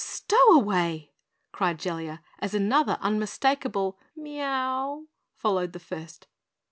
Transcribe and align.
"Stowaway!" 0.03 1.11
cried 1.51 1.77
Jellia, 1.77 2.23
as 2.39 2.55
another 2.55 2.97
unmistakable 3.01 3.99
meough 4.15 5.05
followed 5.35 5.73
the 5.73 5.79
first. 5.79 6.25